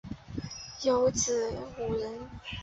[0.81, 2.11] 有子五人